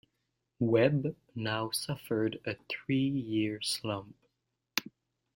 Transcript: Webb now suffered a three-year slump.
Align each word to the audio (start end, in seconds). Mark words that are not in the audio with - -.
Webb 0.59 1.15
now 1.35 1.69
suffered 1.69 2.41
a 2.43 2.55
three-year 2.67 3.61
slump. 3.61 4.15